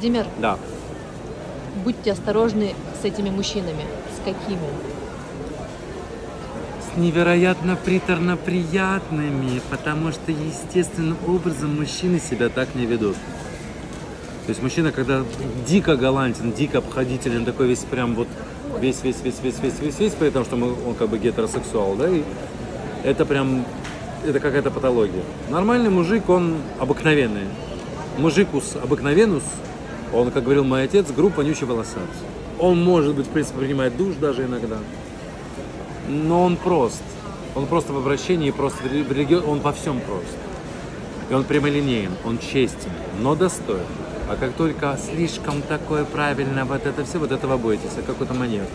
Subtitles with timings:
[0.00, 0.56] Владимир, Да.
[1.84, 3.84] будьте осторожны с этими мужчинами.
[4.16, 4.58] С какими?
[6.80, 13.14] С невероятно приторно-приятными, потому что естественным образом мужчины себя так не ведут.
[14.46, 15.22] То есть мужчина, когда
[15.68, 18.28] дико галантен, дико обходителен, такой весь прям вот
[18.80, 21.94] весь, весь, весь, весь, весь, весь, весь, при том, что мы, он как бы гетеросексуал,
[21.96, 22.22] да, и
[23.04, 23.66] это прям,
[24.26, 25.24] это какая-то патология.
[25.50, 27.48] Нормальный мужик, он обыкновенный.
[28.16, 29.42] Мужикус обыкновенус,
[30.12, 32.08] он, как говорил мой отец, группа вонючий волосат.
[32.58, 34.78] Он, может быть, в принципе, принимает душ даже иногда.
[36.08, 37.02] Но он прост.
[37.54, 39.40] Он просто в обращении, просто в религио...
[39.40, 40.36] он во всем прост.
[41.30, 42.90] И он прямолинеен, он честен,
[43.20, 43.86] но достоин.
[44.28, 48.66] А как только слишком такое правильно, вот это все, вот этого бойтесь, а какой-то манер.